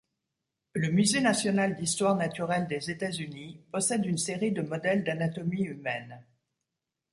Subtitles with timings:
[0.73, 6.25] Le Musée national d'histoire naturelle des États-Unis possède une série de modèles d'anatomie humaine.